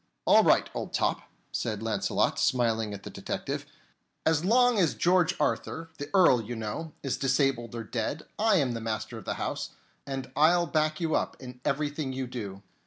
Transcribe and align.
"All 0.25 0.43
right, 0.43 0.67
old 0.73 0.93
top," 0.93 1.29
said 1.51 1.83
Launcelot, 1.83 2.39
smiling 2.39 2.91
at 2.91 3.03
the 3.03 3.11
detective. 3.11 3.67
"As 4.25 4.43
long 4.43 4.79
as 4.79 4.95
George 4.95 5.35
Arthur, 5.39 5.91
the 5.99 6.09
Earl, 6.11 6.41
you 6.41 6.55
know, 6.55 6.93
is 7.03 7.17
disabled 7.17 7.75
or 7.75 7.83
dead, 7.83 8.23
I 8.39 8.55
am 8.55 8.71
the 8.71 8.81
master 8.81 9.19
of 9.19 9.25
the 9.25 9.35
house, 9.35 9.75
and 10.07 10.31
I'll 10.35 10.65
back 10.65 10.99
you 10.99 11.13
up 11.13 11.37
in 11.39 11.61
everything 11.65 12.13
you 12.13 12.25
do." 12.25 12.63